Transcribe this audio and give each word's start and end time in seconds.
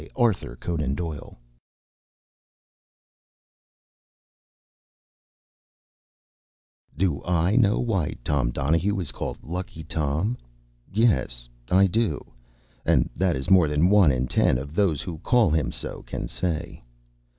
Conan 0.59 0.95
Doyle 0.95 1.37
Do 6.97 7.23
I 7.23 7.55
know 7.55 7.79
why 7.79 8.17
Tom 8.23 8.49
Donahue 8.49 8.99
is 8.99 9.11
called 9.11 9.43
“Lucky 9.43 9.83
Tom”? 9.83 10.39
Yes, 10.91 11.47
I 11.69 11.85
do; 11.85 12.33
and 12.83 13.11
that 13.15 13.35
is 13.35 13.51
more 13.51 13.67
than 13.67 13.91
one 13.91 14.11
in 14.11 14.25
ten 14.25 14.57
of 14.57 14.73
those 14.73 15.03
who 15.03 15.19
call 15.19 15.51
him 15.51 15.71
so 15.71 16.01
can 16.01 16.27
say. 16.27 16.83